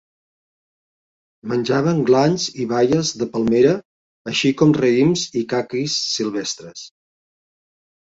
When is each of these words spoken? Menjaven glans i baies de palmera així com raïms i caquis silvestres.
Menjaven 1.49 1.99
glans 2.07 2.45
i 2.63 2.65
baies 2.71 3.11
de 3.23 3.27
palmera 3.35 3.73
així 4.31 4.51
com 4.63 4.73
raïms 4.79 5.27
i 5.43 5.45
caquis 5.53 5.99
silvestres. 6.15 6.83